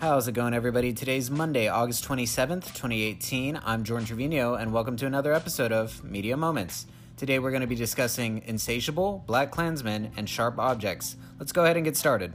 How's 0.00 0.26
it 0.28 0.32
going, 0.32 0.54
everybody? 0.54 0.94
Today's 0.94 1.30
Monday, 1.30 1.68
August 1.68 2.08
27th, 2.08 2.68
2018. 2.68 3.60
I'm 3.62 3.84
Jordan 3.84 4.06
Trevino, 4.06 4.54
and 4.54 4.72
welcome 4.72 4.96
to 4.96 5.04
another 5.04 5.34
episode 5.34 5.72
of 5.72 6.02
Media 6.02 6.38
Moments. 6.38 6.86
Today, 7.18 7.38
we're 7.38 7.50
going 7.50 7.60
to 7.60 7.66
be 7.66 7.74
discussing 7.74 8.40
Insatiable, 8.46 9.22
Black 9.26 9.50
Klansman, 9.50 10.10
and 10.16 10.26
Sharp 10.26 10.58
Objects. 10.58 11.18
Let's 11.38 11.52
go 11.52 11.64
ahead 11.64 11.76
and 11.76 11.84
get 11.84 11.98
started. 11.98 12.32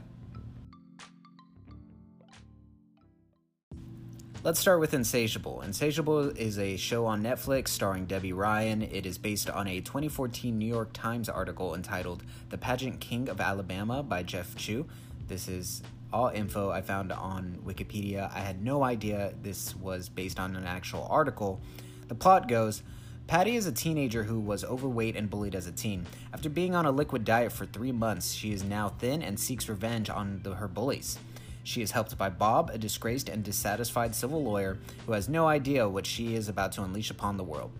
Let's 4.44 4.60
start 4.60 4.78
with 4.78 4.94
Insatiable. 4.94 5.60
Insatiable 5.62 6.28
is 6.28 6.60
a 6.60 6.76
show 6.76 7.04
on 7.06 7.20
Netflix 7.20 7.70
starring 7.70 8.06
Debby 8.06 8.32
Ryan. 8.32 8.80
It 8.80 9.06
is 9.06 9.18
based 9.18 9.50
on 9.50 9.66
a 9.66 9.80
2014 9.80 10.56
New 10.56 10.68
York 10.72 10.92
Times 10.92 11.28
article 11.28 11.74
entitled 11.74 12.22
The 12.50 12.58
Pageant 12.58 13.00
King 13.00 13.28
of 13.28 13.40
Alabama 13.40 14.04
by 14.04 14.22
Jeff 14.22 14.54
Chu. 14.54 14.86
This 15.26 15.48
is 15.48 15.82
all 16.16 16.28
info 16.28 16.70
I 16.70 16.80
found 16.80 17.12
on 17.12 17.58
Wikipedia. 17.62 18.34
I 18.34 18.38
had 18.38 18.64
no 18.64 18.82
idea 18.82 19.34
this 19.42 19.76
was 19.76 20.08
based 20.08 20.40
on 20.40 20.56
an 20.56 20.64
actual 20.64 21.06
article. 21.10 21.60
The 22.08 22.14
plot 22.14 22.48
goes 22.48 22.82
Patty 23.26 23.56
is 23.56 23.66
a 23.66 23.72
teenager 23.72 24.22
who 24.22 24.40
was 24.40 24.64
overweight 24.64 25.14
and 25.14 25.28
bullied 25.28 25.54
as 25.54 25.66
a 25.66 25.72
teen. 25.72 26.06
After 26.32 26.48
being 26.48 26.74
on 26.74 26.86
a 26.86 26.90
liquid 26.90 27.24
diet 27.24 27.52
for 27.52 27.66
three 27.66 27.92
months, 27.92 28.32
she 28.32 28.52
is 28.52 28.64
now 28.64 28.88
thin 28.88 29.20
and 29.20 29.38
seeks 29.38 29.68
revenge 29.68 30.08
on 30.08 30.40
the, 30.42 30.54
her 30.54 30.68
bullies. 30.68 31.18
She 31.64 31.82
is 31.82 31.90
helped 31.90 32.16
by 32.16 32.30
Bob, 32.30 32.70
a 32.72 32.78
disgraced 32.78 33.28
and 33.28 33.42
dissatisfied 33.44 34.14
civil 34.14 34.42
lawyer 34.42 34.78
who 35.04 35.12
has 35.12 35.28
no 35.28 35.46
idea 35.46 35.88
what 35.88 36.06
she 36.06 36.34
is 36.34 36.48
about 36.48 36.72
to 36.72 36.82
unleash 36.82 37.10
upon 37.10 37.36
the 37.36 37.44
world. 37.44 37.72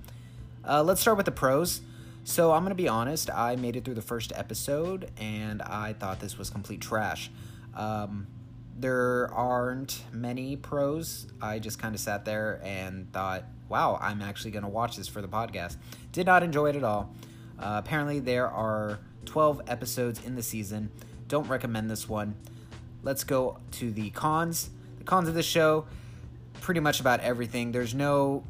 Uh, 0.69 0.83
let's 0.83 1.01
start 1.01 1.17
with 1.17 1.27
the 1.27 1.33
pros. 1.33 1.81
So, 2.25 2.53
I'm 2.53 2.65
going 2.65 2.71
to 2.71 2.75
be 2.75 2.89
honest, 2.89 3.31
I 3.31 3.55
made 3.57 3.77
it 3.77 3.85
through 3.85 3.95
the 3.95 4.03
first 4.03 4.33
episode 4.35 5.11
and 5.17 5.63
I 5.63 5.95
thought 5.95 6.19
this 6.19 6.37
was 6.37 6.51
complete 6.51 6.81
trash. 6.81 7.31
Um, 7.77 8.27
there 8.79 9.33
aren't 9.33 10.03
many 10.13 10.57
pros. 10.57 11.27
I 11.41 11.61
just 11.61 11.79
kind 11.79 11.95
of 11.95 12.01
sat 12.01 12.25
there 12.25 12.61
and 12.65 13.13
thought, 13.13 13.45
wow, 13.69 13.99
I'm 14.01 14.21
actually 14.21 14.51
going 14.51 14.65
to 14.65 14.69
watch 14.69 14.97
this 14.97 15.09
for 15.09 15.23
the 15.23 15.29
podcast. 15.29 15.77
Did 16.13 16.27
not 16.27 16.43
enjoy 16.43 16.71
it 16.71 16.77
at 16.77 16.85
all. 16.85 17.15
Uh, 17.59 17.81
apparently, 17.85 18.19
there 18.19 18.49
are 18.49 18.99
12 19.25 19.63
episodes 19.69 20.25
in 20.25 20.35
the 20.35 20.43
season. 20.43 20.91
Don't 21.29 21.49
recommend 21.49 21.91
this 21.91 22.09
one 22.09 22.35
let's 23.07 23.23
go 23.23 23.57
to 23.71 23.93
the 23.93 24.11
cons. 24.11 24.69
The 24.99 25.05
cons 25.05 25.29
of 25.29 25.35
the 25.35 25.43
show, 25.43 25.87
pretty 26.61 26.81
much 26.81 27.01
about 27.01 27.21
everything. 27.21 27.71
There's 27.71 27.95
no 27.95 28.43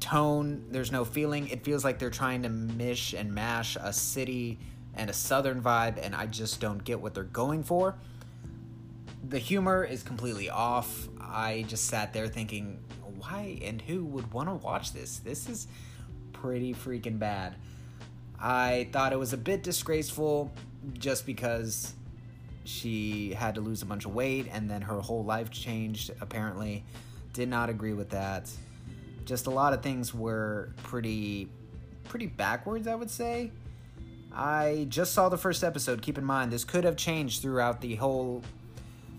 tone, 0.00 0.66
there's 0.70 0.92
no 0.92 1.04
feeling. 1.04 1.48
It 1.48 1.64
feels 1.64 1.82
like 1.82 1.98
they're 1.98 2.10
trying 2.10 2.42
to 2.42 2.50
mish 2.50 3.14
and 3.14 3.34
mash 3.34 3.76
a 3.80 3.92
city 3.92 4.58
and 4.94 5.08
a 5.08 5.14
southern 5.14 5.62
vibe, 5.62 5.98
and 6.00 6.14
I 6.14 6.26
just 6.26 6.60
don't 6.60 6.84
get 6.84 7.00
what 7.00 7.14
they're 7.14 7.24
going 7.24 7.64
for. 7.64 7.96
The 9.28 9.38
humor 9.38 9.84
is 9.84 10.02
completely 10.02 10.50
off. 10.50 11.08
I 11.20 11.64
just 11.68 11.86
sat 11.86 12.12
there 12.12 12.28
thinking, 12.28 12.82
why 13.18 13.58
and 13.62 13.80
who 13.80 14.04
would 14.06 14.32
want 14.32 14.48
to 14.48 14.54
watch 14.54 14.92
this? 14.92 15.18
This 15.18 15.48
is 15.48 15.68
pretty 16.32 16.74
freaking 16.74 17.18
bad. 17.18 17.54
I 18.38 18.88
thought 18.92 19.12
it 19.12 19.18
was 19.18 19.32
a 19.32 19.36
bit 19.36 19.62
disgraceful 19.62 20.50
just 20.98 21.24
because 21.24 21.94
she 22.64 23.32
had 23.34 23.54
to 23.54 23.60
lose 23.60 23.82
a 23.82 23.86
bunch 23.86 24.04
of 24.04 24.14
weight 24.14 24.48
and 24.52 24.68
then 24.70 24.82
her 24.82 25.00
whole 25.00 25.24
life 25.24 25.50
changed 25.50 26.10
apparently 26.20 26.84
did 27.32 27.48
not 27.48 27.68
agree 27.68 27.92
with 27.92 28.10
that 28.10 28.50
just 29.24 29.46
a 29.46 29.50
lot 29.50 29.72
of 29.72 29.82
things 29.82 30.14
were 30.14 30.72
pretty 30.82 31.48
pretty 32.04 32.26
backwards 32.26 32.86
i 32.86 32.94
would 32.94 33.10
say 33.10 33.50
i 34.32 34.86
just 34.88 35.12
saw 35.12 35.28
the 35.28 35.38
first 35.38 35.64
episode 35.64 36.02
keep 36.02 36.18
in 36.18 36.24
mind 36.24 36.52
this 36.52 36.64
could 36.64 36.84
have 36.84 36.96
changed 36.96 37.42
throughout 37.42 37.80
the 37.80 37.96
whole 37.96 38.42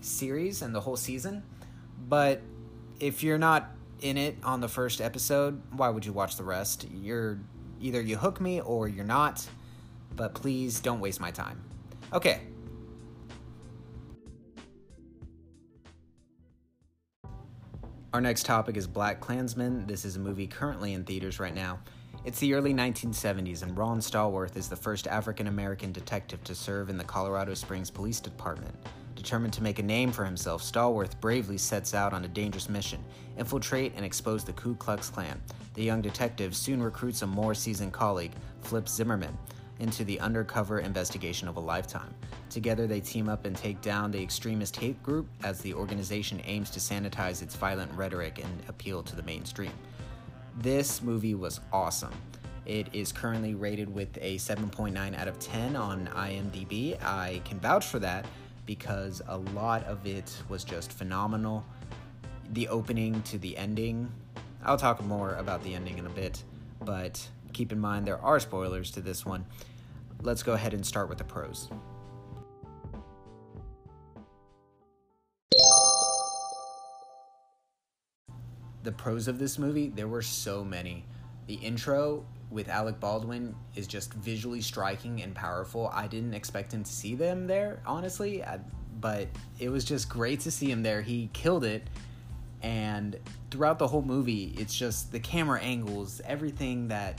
series 0.04 0.62
and 0.62 0.74
the 0.74 0.80
whole 0.80 0.96
season 0.96 1.42
but 2.08 2.40
if 3.00 3.22
you're 3.22 3.38
not 3.38 3.70
in 4.00 4.16
it 4.16 4.36
on 4.42 4.60
the 4.60 4.68
first 4.68 5.00
episode 5.00 5.60
why 5.72 5.88
would 5.88 6.04
you 6.04 6.12
watch 6.12 6.36
the 6.36 6.44
rest 6.44 6.86
you're 6.92 7.38
either 7.80 8.00
you 8.00 8.16
hook 8.16 8.40
me 8.40 8.60
or 8.60 8.88
you're 8.88 9.04
not 9.04 9.46
but 10.16 10.34
please 10.34 10.80
don't 10.80 11.00
waste 11.00 11.20
my 11.20 11.30
time 11.30 11.62
okay 12.12 12.40
Our 18.14 18.20
next 18.20 18.46
topic 18.46 18.76
is 18.76 18.86
Black 18.86 19.20
Klansman. 19.20 19.88
This 19.88 20.04
is 20.04 20.14
a 20.14 20.20
movie 20.20 20.46
currently 20.46 20.92
in 20.92 21.02
theaters 21.02 21.40
right 21.40 21.52
now. 21.52 21.80
It's 22.24 22.38
the 22.38 22.54
early 22.54 22.72
1970s, 22.72 23.64
and 23.64 23.76
Ron 23.76 23.98
Stallworth 23.98 24.56
is 24.56 24.68
the 24.68 24.76
first 24.76 25.08
African 25.08 25.48
American 25.48 25.90
detective 25.90 26.44
to 26.44 26.54
serve 26.54 26.90
in 26.90 26.96
the 26.96 27.02
Colorado 27.02 27.54
Springs 27.54 27.90
Police 27.90 28.20
Department. 28.20 28.72
Determined 29.24 29.54
to 29.54 29.62
make 29.62 29.78
a 29.78 29.82
name 29.82 30.12
for 30.12 30.22
himself, 30.26 30.62
Stallworth 30.62 31.18
bravely 31.18 31.56
sets 31.56 31.94
out 31.94 32.12
on 32.12 32.26
a 32.26 32.28
dangerous 32.28 32.68
mission 32.68 33.02
infiltrate 33.38 33.94
and 33.96 34.04
expose 34.04 34.44
the 34.44 34.52
Ku 34.52 34.74
Klux 34.74 35.08
Klan. 35.08 35.40
The 35.72 35.82
young 35.82 36.02
detective 36.02 36.54
soon 36.54 36.82
recruits 36.82 37.22
a 37.22 37.26
more 37.26 37.54
seasoned 37.54 37.94
colleague, 37.94 38.32
Flip 38.60 38.86
Zimmerman, 38.86 39.34
into 39.80 40.04
the 40.04 40.20
undercover 40.20 40.80
investigation 40.80 41.48
of 41.48 41.56
a 41.56 41.60
lifetime. 41.60 42.14
Together, 42.50 42.86
they 42.86 43.00
team 43.00 43.30
up 43.30 43.46
and 43.46 43.56
take 43.56 43.80
down 43.80 44.10
the 44.10 44.22
extremist 44.22 44.76
hate 44.76 45.02
group 45.02 45.26
as 45.42 45.58
the 45.62 45.72
organization 45.72 46.42
aims 46.44 46.68
to 46.68 46.78
sanitize 46.78 47.40
its 47.40 47.56
violent 47.56 47.90
rhetoric 47.94 48.44
and 48.44 48.62
appeal 48.68 49.02
to 49.02 49.16
the 49.16 49.22
mainstream. 49.22 49.72
This 50.58 51.00
movie 51.00 51.34
was 51.34 51.60
awesome. 51.72 52.12
It 52.66 52.88
is 52.92 53.10
currently 53.10 53.54
rated 53.54 53.92
with 53.92 54.18
a 54.20 54.36
7.9 54.36 55.18
out 55.18 55.28
of 55.28 55.38
10 55.38 55.76
on 55.76 56.08
IMDb. 56.08 57.02
I 57.02 57.40
can 57.44 57.58
vouch 57.58 57.86
for 57.86 57.98
that 58.00 58.26
because 58.66 59.22
a 59.26 59.38
lot 59.38 59.84
of 59.84 60.06
it 60.06 60.42
was 60.48 60.64
just 60.64 60.92
phenomenal. 60.92 61.64
The 62.52 62.68
opening 62.68 63.22
to 63.22 63.38
the 63.38 63.56
ending, 63.56 64.10
I'll 64.64 64.76
talk 64.76 65.02
more 65.04 65.34
about 65.34 65.62
the 65.62 65.74
ending 65.74 65.98
in 65.98 66.06
a 66.06 66.10
bit, 66.10 66.42
but 66.84 67.28
keep 67.52 67.72
in 67.72 67.78
mind 67.78 68.06
there 68.06 68.20
are 68.20 68.40
spoilers 68.40 68.90
to 68.92 69.00
this 69.00 69.24
one. 69.24 69.44
Let's 70.22 70.42
go 70.42 70.52
ahead 70.52 70.74
and 70.74 70.84
start 70.84 71.08
with 71.08 71.18
the 71.18 71.24
pros. 71.24 71.68
The 78.82 78.92
pros 78.92 79.28
of 79.28 79.38
this 79.38 79.58
movie, 79.58 79.88
there 79.88 80.08
were 80.08 80.22
so 80.22 80.62
many. 80.62 81.06
The 81.46 81.54
intro 81.54 82.24
with 82.50 82.68
Alec 82.68 83.00
Baldwin 83.00 83.54
is 83.74 83.86
just 83.86 84.14
visually 84.14 84.60
striking 84.60 85.22
and 85.22 85.34
powerful. 85.34 85.90
I 85.92 86.06
didn't 86.06 86.34
expect 86.34 86.72
him 86.72 86.84
to 86.84 86.90
see 86.90 87.14
them 87.14 87.46
there, 87.46 87.80
honestly, 87.84 88.44
but 89.00 89.28
it 89.58 89.68
was 89.68 89.84
just 89.84 90.08
great 90.08 90.40
to 90.40 90.50
see 90.50 90.70
him 90.70 90.82
there. 90.82 91.02
He 91.02 91.30
killed 91.32 91.64
it. 91.64 91.88
And 92.62 93.18
throughout 93.50 93.78
the 93.78 93.88
whole 93.88 94.02
movie, 94.02 94.54
it's 94.56 94.74
just 94.74 95.12
the 95.12 95.20
camera 95.20 95.60
angles, 95.60 96.22
everything 96.24 96.88
that 96.88 97.18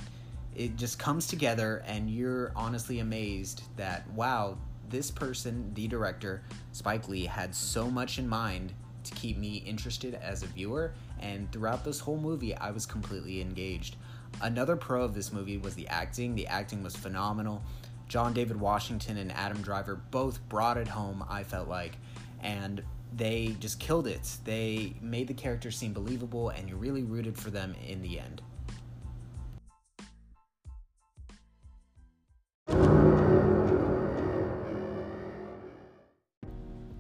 it 0.56 0.78
just 0.78 0.98
comes 0.98 1.28
together 1.28 1.84
and 1.86 2.10
you're 2.10 2.52
honestly 2.56 3.00
amazed 3.00 3.64
that 3.76 4.10
wow 4.12 4.58
this 4.90 5.12
person 5.12 5.70
the 5.74 5.88
director 5.88 6.42
spike 6.72 7.08
lee 7.10 7.26
had 7.26 7.54
so 7.54 7.92
much 7.92 8.18
in 8.18 8.28
mind 8.28 8.74
to 9.04 9.14
keep 9.14 9.38
me 9.38 9.58
interested 9.58 10.16
as 10.16 10.44
a 10.44 10.48
viewer 10.48 10.94
and 11.20 11.52
throughout 11.52 11.84
this 11.84 12.00
whole 12.00 12.18
movie 12.18 12.56
i 12.56 12.72
was 12.72 12.86
completely 12.86 13.42
engaged 13.42 13.98
another 14.42 14.76
pro 14.76 15.04
of 15.04 15.14
this 15.14 15.32
movie 15.32 15.58
was 15.58 15.76
the 15.76 15.88
acting. 15.88 16.36
The 16.36 16.48
acting 16.48 16.84
was 16.84 16.96
phenomenal. 16.96 17.64
John 18.08 18.34
david 18.34 18.60
washington 18.60 19.18
and 19.18 19.32
adam 19.32 19.64
driver 19.64 20.00
both 20.12 20.48
brought 20.48 20.78
it 20.78 20.88
home 20.88 21.26
i 21.28 21.44
felt 21.44 21.68
like 21.68 21.98
and 22.44 22.84
they 23.16 23.56
just 23.60 23.80
killed 23.80 24.08
it. 24.08 24.38
They 24.44 24.94
made 25.02 25.28
the 25.28 25.34
characters 25.34 25.78
seem 25.78 25.94
believable 25.94 26.50
and 26.50 26.68
you 26.68 26.76
really 26.76 27.04
rooted 27.04 27.38
for 27.38 27.50
them 27.50 27.76
in 27.88 28.02
the 28.02 28.20
end 28.20 28.42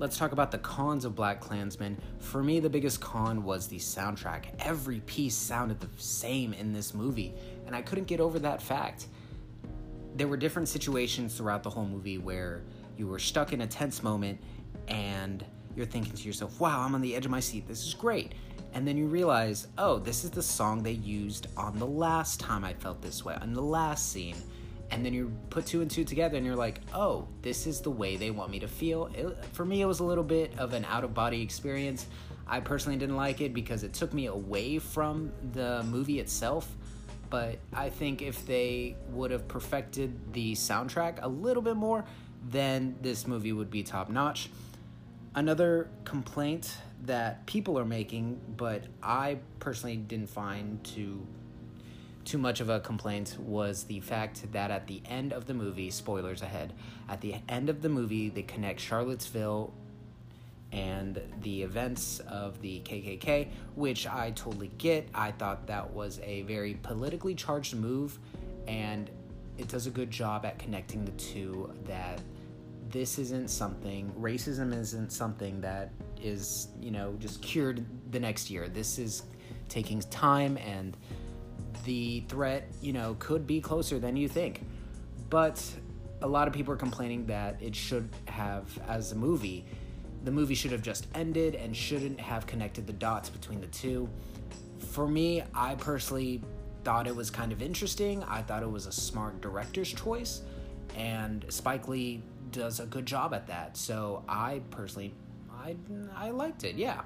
Let's 0.06 0.20
talk 0.20 0.34
about 0.34 0.52
the 0.52 0.60
cons 0.60 1.04
of 1.04 1.16
Black 1.16 1.40
Klansman. 1.40 2.00
For 2.20 2.44
me, 2.44 2.60
the 2.60 2.70
biggest 2.70 3.02
con 3.02 3.44
was 3.44 3.66
the 3.66 3.78
soundtrack. 3.78 4.50
Every 4.60 5.00
piece 5.00 5.34
sounded 5.34 5.80
the 5.80 5.90
same 5.98 6.54
in 6.54 6.72
this 6.72 6.94
movie, 6.94 7.34
and 7.66 7.76
I 7.76 7.82
couldn't 7.82 8.06
get 8.06 8.20
over 8.20 8.38
that 8.38 8.62
fact. 8.62 9.08
There 10.16 10.28
were 10.28 10.38
different 10.38 10.68
situations 10.68 11.36
throughout 11.36 11.64
the 11.64 11.72
whole 11.72 11.88
movie 11.88 12.20
where 12.20 12.62
you 12.96 13.08
were 13.08 13.18
stuck 13.18 13.52
in 13.52 13.62
a 13.62 13.68
tense 13.68 14.04
moment 14.04 14.40
and 14.88 15.44
you're 15.76 15.88
thinking 15.88 16.14
to 16.14 16.22
yourself, 16.28 16.60
wow, 16.60 16.82
I'm 16.82 16.94
on 16.94 17.02
the 17.02 17.16
edge 17.16 17.26
of 17.26 17.32
my 17.32 17.40
seat. 17.40 17.68
This 17.68 17.84
is 17.84 17.96
great. 17.96 18.34
And 18.74 18.88
then 18.88 18.98
you 18.98 19.08
realize, 19.08 19.70
oh, 19.80 19.98
this 19.98 20.24
is 20.24 20.30
the 20.30 20.44
song 20.44 20.84
they 20.84 20.92
used 20.92 21.48
on 21.58 21.80
the 21.80 21.88
last 21.88 22.40
time 22.40 22.64
I 22.64 22.76
felt 22.76 23.02
this 23.02 23.26
way, 23.26 23.36
on 23.42 23.54
the 23.54 23.62
last 23.64 24.12
scene 24.12 24.36
and 24.96 25.06
then 25.06 25.14
you 25.14 25.32
put 25.50 25.66
two 25.66 25.82
and 25.82 25.92
two 25.92 26.04
together 26.04 26.38
and 26.38 26.46
you're 26.46 26.56
like 26.56 26.82
oh 26.94 27.28
this 27.42 27.68
is 27.68 27.82
the 27.82 27.92
way 27.92 28.16
they 28.18 28.32
want 28.32 28.50
me 28.50 28.60
to 28.60 28.68
feel. 28.68 29.10
It, 29.14 29.38
for 29.54 29.66
me 29.66 29.82
it 29.82 29.86
was 29.86 30.00
a 30.00 30.04
little 30.04 30.24
bit 30.24 30.58
of 30.58 30.74
an 30.74 30.86
out 30.86 31.04
of 31.04 31.14
body 31.14 31.42
experience. 31.42 32.08
I 32.48 32.60
personally 32.60 32.98
didn't 32.98 33.18
like 33.18 33.42
it 33.42 33.54
because 33.54 33.84
it 33.84 33.94
took 33.94 34.14
me 34.14 34.28
away 34.28 34.80
from 34.80 35.32
the 35.54 35.84
movie 35.84 36.20
itself 36.20 36.70
but 37.32 37.58
i 37.74 37.90
think 37.90 38.22
if 38.22 38.46
they 38.46 38.96
would 39.10 39.32
have 39.32 39.48
perfected 39.48 40.14
the 40.32 40.54
soundtrack 40.54 41.18
a 41.24 41.28
little 41.28 41.64
bit 41.64 41.76
more 41.76 42.06
then 42.50 42.96
this 43.02 43.26
movie 43.26 43.52
would 43.52 43.72
be 43.72 43.82
top 43.82 44.12
notch 44.12 44.48
Another 45.36 45.90
complaint 46.06 46.78
that 47.04 47.46
people 47.46 47.78
are 47.78 47.84
making, 47.84 48.40
but 48.56 48.84
I 49.04 49.40
personally 49.60 49.98
didn't 49.98 50.30
find 50.30 50.82
too 50.86 51.28
too 52.26 52.38
much 52.38 52.60
of 52.60 52.70
a 52.70 52.80
complaint 52.80 53.38
was 53.40 53.84
the 53.84 54.00
fact 54.00 54.52
that 54.52 54.72
at 54.72 54.88
the 54.88 55.02
end 55.06 55.32
of 55.32 55.46
the 55.46 55.54
movie, 55.54 55.92
spoilers 55.92 56.42
ahead, 56.42 56.74
at 57.08 57.22
the 57.22 57.36
end 57.48 57.70
of 57.70 57.82
the 57.82 57.90
movie 57.90 58.30
they 58.30 58.42
connect 58.42 58.80
Charlottesville 58.80 59.74
and 60.72 61.22
the 61.42 61.62
events 61.62 62.20
of 62.22 62.60
the 62.62 62.82
KKK, 62.82 63.48
which 63.76 64.08
I 64.08 64.32
totally 64.32 64.72
get. 64.78 65.08
I 65.14 65.32
thought 65.32 65.68
that 65.68 65.94
was 65.94 66.20
a 66.24 66.42
very 66.42 66.74
politically 66.82 67.36
charged 67.36 67.76
move 67.76 68.20
and 68.68 69.10
it 69.58 69.68
does 69.68 69.88
a 69.88 69.92
good 69.92 70.12
job 70.12 70.46
at 70.46 70.60
connecting 70.60 71.06
the 71.06 71.12
two 71.12 71.72
that 71.86 72.20
this 72.90 73.18
isn't 73.18 73.50
something 73.50 74.12
racism 74.20 74.74
isn't 74.74 75.12
something 75.12 75.60
that 75.60 75.90
is 76.22 76.68
you 76.80 76.92
know 76.92 77.16
just 77.20 77.42
cured 77.42 77.84
the 78.12 78.20
next 78.20 78.50
year 78.50 78.68
this 78.68 79.00
is 79.00 79.24
taking 79.70 80.00
time 80.02 80.58
and 80.58 80.96
the 81.84 82.22
threat 82.28 82.68
you 82.82 82.94
know 82.94 83.16
could 83.20 83.46
be 83.46 83.60
closer 83.62 84.00
than 84.00 84.16
you 84.16 84.28
think 84.28 84.64
but 85.30 85.64
a 86.22 86.28
lot 86.28 86.48
of 86.48 86.54
people 86.54 86.74
are 86.74 86.78
complaining 86.78 87.26
that 87.26 87.62
it 87.62 87.76
should 87.76 88.10
have 88.26 88.66
as 88.88 89.12
a 89.12 89.16
movie 89.16 89.66
the 90.24 90.32
movie 90.32 90.56
should 90.56 90.72
have 90.72 90.82
just 90.82 91.08
ended 91.14 91.56
and 91.56 91.76
shouldn't 91.76 92.20
have 92.20 92.48
connected 92.48 92.88
the 92.88 92.94
dots 92.94 93.30
between 93.30 93.62
the 93.62 93.68
two 93.68 94.10
for 94.80 95.08
me 95.08 95.44
i 95.54 95.76
personally 95.76 96.42
thought 96.86 97.08
it 97.08 97.16
was 97.16 97.30
kind 97.32 97.52
of 97.52 97.62
interesting. 97.62 98.24
I 98.24 98.44
thought 98.44 98.64
it 98.64 98.72
was 98.72 98.86
a 98.86 98.92
smart 98.92 99.42
director's 99.42 99.92
choice, 99.92 100.44
and 100.96 101.44
Spike 101.50 101.88
Lee 101.90 102.22
does 102.52 102.80
a 102.80 102.86
good 102.86 103.08
job 103.08 103.34
at 103.34 103.48
that. 103.48 103.76
So 103.76 104.24
I 104.30 104.62
personally, 104.70 105.14
I 105.52 105.76
I 106.16 106.30
liked 106.30 106.64
it. 106.64 106.76
Yeah. 106.76 107.02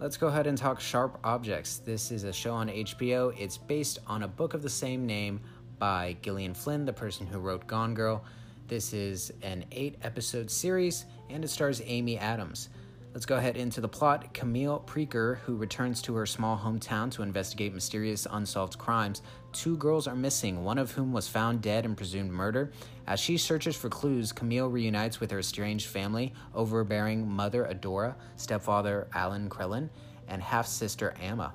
Let's 0.00 0.16
go 0.16 0.28
ahead 0.28 0.46
and 0.46 0.56
talk 0.56 0.80
Sharp 0.80 1.18
Objects. 1.24 1.76
This 1.76 2.10
is 2.10 2.24
a 2.24 2.32
show 2.32 2.54
on 2.54 2.68
HBO. 2.68 3.38
It's 3.38 3.58
based 3.58 3.98
on 4.06 4.22
a 4.22 4.28
book 4.28 4.54
of 4.54 4.62
the 4.62 4.70
same 4.70 5.04
name 5.04 5.42
by 5.78 6.16
Gillian 6.22 6.54
Flynn, 6.54 6.86
the 6.86 6.92
person 6.94 7.26
who 7.26 7.38
wrote 7.38 7.66
Gone 7.66 7.92
Girl. 7.92 8.24
This 8.66 8.94
is 8.94 9.30
an 9.42 9.66
eight 9.72 9.98
episode 10.02 10.50
series 10.50 11.04
and 11.28 11.44
it 11.44 11.48
stars 11.48 11.82
Amy 11.84 12.16
Adams. 12.16 12.70
Let's 13.12 13.26
go 13.26 13.38
ahead 13.38 13.56
into 13.56 13.80
the 13.80 13.88
plot. 13.88 14.32
Camille 14.32 14.84
Preaker, 14.86 15.38
who 15.38 15.56
returns 15.56 16.00
to 16.02 16.14
her 16.14 16.26
small 16.26 16.56
hometown 16.56 17.10
to 17.10 17.22
investigate 17.22 17.74
mysterious 17.74 18.24
unsolved 18.30 18.78
crimes, 18.78 19.22
two 19.50 19.76
girls 19.78 20.06
are 20.06 20.14
missing, 20.14 20.62
one 20.62 20.78
of 20.78 20.92
whom 20.92 21.12
was 21.12 21.26
found 21.26 21.60
dead 21.60 21.84
and 21.84 21.96
presumed 21.96 22.30
murder. 22.30 22.70
As 23.08 23.18
she 23.18 23.36
searches 23.36 23.74
for 23.74 23.88
clues, 23.88 24.30
Camille 24.30 24.68
reunites 24.68 25.18
with 25.18 25.32
her 25.32 25.40
estranged 25.40 25.88
family, 25.88 26.32
overbearing 26.54 27.28
mother 27.28 27.64
Adora, 27.64 28.14
stepfather 28.36 29.08
Alan 29.12 29.50
Crellin, 29.50 29.90
and 30.28 30.40
half 30.40 30.68
sister 30.68 31.12
Amma, 31.20 31.52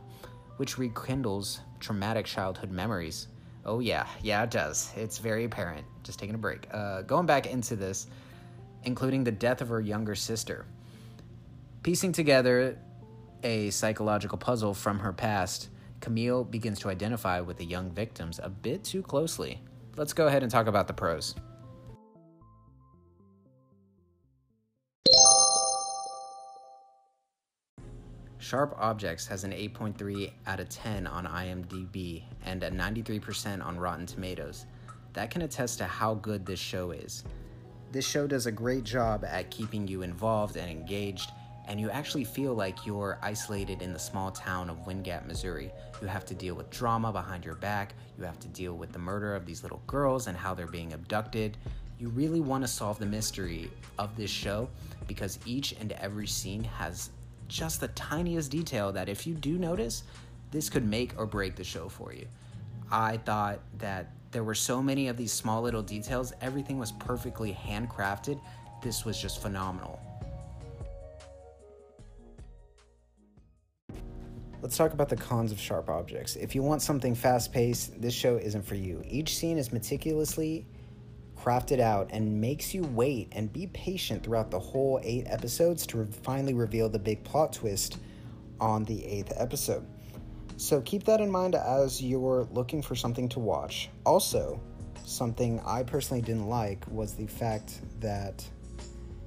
which 0.58 0.78
rekindles 0.78 1.62
traumatic 1.80 2.26
childhood 2.26 2.70
memories. 2.70 3.30
Oh, 3.64 3.80
yeah, 3.80 4.06
yeah, 4.22 4.44
it 4.44 4.52
does. 4.52 4.92
It's 4.98 5.20
very 5.20 5.46
apparent. 5.46 5.86
Just 6.04 6.20
taking 6.20 6.36
a 6.36 6.38
break. 6.38 6.68
Uh, 6.74 7.04
going 7.04 7.26
back 7.26 7.48
into 7.48 7.78
this, 7.78 8.08
including 8.84 9.24
the 9.24 9.32
death 9.32 9.62
of 9.62 9.70
her 9.70 9.80
younger 9.80 10.16
sister. 10.16 10.66
Piecing 11.86 12.14
together 12.14 12.80
a 13.44 13.70
psychological 13.70 14.40
puzzle 14.40 14.74
from 14.74 14.98
her 14.98 15.14
past, 15.14 15.70
Camille 16.00 16.44
begins 16.44 16.80
to 16.80 16.90
identify 16.90 17.40
with 17.42 17.58
the 17.58 17.64
young 17.64 17.92
victims 17.92 18.40
a 18.42 18.50
bit 18.50 18.84
too 18.84 19.04
closely. 19.04 19.62
Let's 19.96 20.12
go 20.12 20.26
ahead 20.26 20.42
and 20.42 20.52
talk 20.52 20.66
about 20.66 20.88
the 20.88 20.94
pros. 20.94 21.36
Sharp 28.40 28.76
Objects 28.80 29.28
has 29.28 29.44
an 29.44 29.52
8.3 29.52 30.32
out 30.48 30.60
of 30.60 30.70
10 30.70 31.06
on 31.06 31.28
IMDb 31.28 32.24
and 32.48 32.64
a 32.64 32.72
93% 32.72 33.64
on 33.64 33.78
Rotten 33.78 34.08
Tomatoes. 34.08 34.66
That 35.14 35.30
can 35.30 35.44
attest 35.44 35.78
to 35.78 35.86
how 35.86 36.16
good 36.16 36.48
this 36.48 36.60
show 36.60 36.90
is. 36.90 37.24
This 37.92 38.08
show 38.08 38.26
does 38.26 38.48
a 38.48 38.52
great 38.52 38.86
job 38.86 39.24
at 39.24 39.52
keeping 39.52 39.88
you 39.88 40.02
involved 40.02 40.58
and 40.58 40.68
engaged 40.68 41.30
and 41.68 41.80
you 41.80 41.90
actually 41.90 42.24
feel 42.24 42.54
like 42.54 42.86
you're 42.86 43.18
isolated 43.22 43.82
in 43.82 43.94
the 43.94 44.00
small 44.00 44.32
town 44.32 44.70
of 44.70 44.86
Wind 44.86 45.04
Gap, 45.04 45.26
Missouri. 45.26 45.72
You 46.02 46.08
have 46.08 46.26
to 46.26 46.34
deal 46.34 46.56
with 46.56 46.70
drama 46.70 47.12
behind 47.12 47.46
your 47.46 47.56
back, 47.56 47.94
you 48.18 48.24
have 48.24 48.40
to 48.40 48.48
deal 48.50 48.74
with 48.74 48.92
the 48.92 49.00
murder 49.00 49.36
of 49.36 49.46
these 49.46 49.64
little 49.64 49.82
girls 49.88 50.28
and 50.28 50.38
how 50.38 50.54
they're 50.54 50.68
being 50.68 50.94
abducted. 50.94 51.58
You 52.00 52.10
really 52.10 52.42
want 52.42 52.64
to 52.64 52.68
solve 52.68 53.00
the 53.00 53.06
mystery 53.06 53.72
of 53.98 54.16
this 54.18 54.30
show 54.30 54.70
because 55.08 55.40
each 55.46 55.74
and 55.80 55.92
every 55.94 56.28
scene 56.28 56.64
has 56.64 57.10
just 57.48 57.80
the 57.80 57.88
tiniest 57.90 58.52
detail 58.52 58.92
that 58.92 59.08
if 59.08 59.26
you 59.26 59.34
do 59.34 59.58
notice, 59.58 60.04
this 60.52 60.70
could 60.70 60.88
make 60.88 61.18
or 61.18 61.26
break 61.26 61.56
the 61.56 61.64
show 61.64 61.90
for 61.90 62.14
you. 62.14 62.28
I 62.92 63.18
thought 63.18 63.60
that 63.80 64.12
there 64.32 64.44
were 64.44 64.56
so 64.56 64.82
many 64.82 65.08
of 65.08 65.18
these 65.18 65.32
small 65.32 65.62
little 65.62 65.82
details, 65.82 66.34
everything 66.42 66.78
was 66.78 66.92
perfectly 66.92 67.54
handcrafted. 67.54 68.40
This 68.84 69.06
was 69.06 69.20
just 69.20 69.42
phenomenal. 69.42 70.00
Let's 74.66 74.78
talk 74.78 74.94
about 74.94 75.10
the 75.10 75.16
cons 75.16 75.52
of 75.52 75.60
sharp 75.60 75.92
objects. 75.92 76.36
If 76.36 76.56
you 76.56 76.64
want 76.64 76.82
something 76.82 77.14
fast 77.14 77.54
paced, 77.54 78.02
this 78.02 78.16
show 78.16 78.38
isn't 78.38 78.66
for 78.66 78.74
you. 78.74 79.04
Each 79.08 79.38
scene 79.38 79.60
is 79.60 79.72
meticulously 79.72 80.66
crafted 81.38 81.80
out 81.80 82.10
and 82.12 82.42
makes 82.42 82.74
you 82.74 82.82
wait 82.82 83.28
and 83.34 83.54
be 83.54 83.68
patient 83.68 84.24
throughout 84.24 84.50
the 84.50 84.58
whole 84.58 85.00
eight 85.04 85.28
episodes 85.28 85.86
to 85.86 86.04
finally 86.24 86.56
reveal 86.56 86.90
the 86.90 86.98
big 86.98 87.24
plot 87.24 87.54
twist 87.54 88.00
on 88.60 88.84
the 88.86 89.06
eighth 89.06 89.34
episode. 89.36 89.86
So 90.58 90.82
keep 90.82 91.04
that 91.04 91.22
in 91.22 91.30
mind 91.30 91.54
as 91.54 92.02
you're 92.02 92.48
looking 92.52 92.82
for 92.82 92.96
something 92.96 93.30
to 93.30 93.40
watch. 93.40 93.92
Also, 94.04 94.60
something 95.06 95.62
I 95.64 95.84
personally 95.84 96.24
didn't 96.24 96.48
like 96.48 96.84
was 96.90 97.14
the 97.14 97.28
fact 97.28 97.82
that 98.00 98.44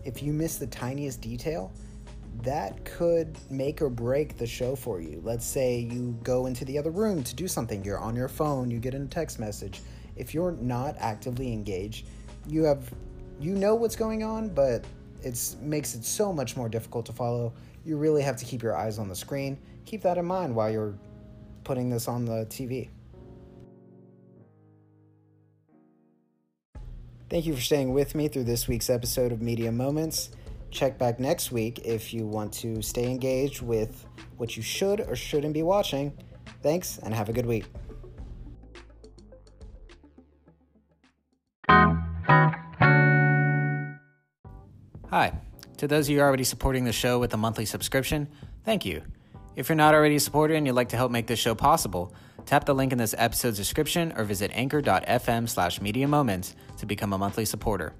if 0.04 0.20
you 0.20 0.32
miss 0.32 0.56
the 0.56 0.66
tiniest 0.66 1.20
detail, 1.20 1.72
that 2.42 2.84
could 2.84 3.38
make 3.50 3.82
or 3.82 3.90
break 3.90 4.36
the 4.36 4.46
show 4.46 4.76
for 4.76 5.00
you. 5.00 5.20
Let's 5.24 5.44
say 5.44 5.80
you 5.80 6.16
go 6.22 6.46
into 6.46 6.64
the 6.64 6.78
other 6.78 6.90
room 6.90 7.22
to 7.24 7.34
do 7.34 7.48
something, 7.48 7.84
you're 7.84 7.98
on 7.98 8.14
your 8.14 8.28
phone, 8.28 8.70
you 8.70 8.78
get 8.78 8.94
a 8.94 9.04
text 9.06 9.38
message. 9.38 9.80
If 10.16 10.34
you're 10.34 10.52
not 10.52 10.96
actively 10.98 11.52
engaged, 11.52 12.06
you 12.46 12.64
have 12.64 12.92
you 13.40 13.54
know 13.54 13.74
what's 13.74 13.96
going 13.96 14.24
on, 14.24 14.48
but 14.48 14.84
it 15.22 15.56
makes 15.60 15.94
it 15.94 16.04
so 16.04 16.32
much 16.32 16.56
more 16.56 16.68
difficult 16.68 17.06
to 17.06 17.12
follow. 17.12 17.52
You 17.84 17.96
really 17.96 18.22
have 18.22 18.36
to 18.36 18.44
keep 18.44 18.62
your 18.62 18.76
eyes 18.76 18.98
on 18.98 19.08
the 19.08 19.16
screen. 19.16 19.58
Keep 19.84 20.02
that 20.02 20.18
in 20.18 20.24
mind 20.24 20.54
while 20.54 20.70
you're 20.70 20.94
putting 21.64 21.90
this 21.90 22.08
on 22.08 22.24
the 22.24 22.46
TV. 22.46 22.88
Thank 27.30 27.44
you 27.44 27.54
for 27.54 27.60
staying 27.60 27.92
with 27.92 28.14
me 28.14 28.28
through 28.28 28.44
this 28.44 28.66
week's 28.68 28.88
episode 28.88 29.32
of 29.32 29.42
Media 29.42 29.70
Moments. 29.70 30.30
Check 30.70 30.98
back 30.98 31.18
next 31.18 31.50
week 31.50 31.80
if 31.84 32.12
you 32.12 32.26
want 32.26 32.52
to 32.54 32.82
stay 32.82 33.10
engaged 33.10 33.62
with 33.62 34.06
what 34.36 34.56
you 34.56 34.62
should 34.62 35.00
or 35.00 35.16
shouldn't 35.16 35.54
be 35.54 35.62
watching. 35.62 36.12
Thanks 36.62 36.98
and 36.98 37.14
have 37.14 37.28
a 37.28 37.32
good 37.32 37.46
week. 37.46 37.64
Hi. 45.10 45.32
To 45.78 45.86
those 45.86 46.06
of 46.06 46.10
you 46.10 46.20
already 46.20 46.44
supporting 46.44 46.84
the 46.84 46.92
show 46.92 47.20
with 47.20 47.32
a 47.34 47.36
monthly 47.36 47.64
subscription, 47.64 48.28
thank 48.64 48.84
you. 48.84 49.02
If 49.54 49.68
you're 49.68 49.76
not 49.76 49.94
already 49.94 50.16
a 50.16 50.20
supporter 50.20 50.54
and 50.54 50.66
you'd 50.66 50.74
like 50.74 50.88
to 50.90 50.96
help 50.96 51.12
make 51.12 51.28
this 51.28 51.38
show 51.38 51.54
possible, 51.54 52.12
tap 52.46 52.64
the 52.64 52.74
link 52.74 52.92
in 52.92 52.98
this 52.98 53.14
episode's 53.16 53.56
description 53.56 54.12
or 54.16 54.24
visit 54.24 54.50
anchor.fm 54.54 55.48
slash 55.48 55.80
media 55.80 56.08
moments 56.08 56.56
to 56.78 56.86
become 56.86 57.12
a 57.12 57.18
monthly 57.18 57.44
supporter. 57.44 57.94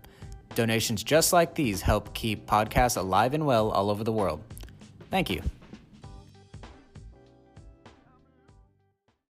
Donations 0.55 1.03
just 1.05 1.33
like 1.33 1.55
these 1.55 1.81
help 1.81 2.15
keep 2.15 2.47
podcasts 2.47 2.97
alive 2.97 3.35
and 3.35 3.47
well 3.47 3.71
all 3.71 3.91
over 3.91 4.05
the 4.05 4.13
world. 4.13 4.43
Thank 5.11 5.31
you. 5.31 5.43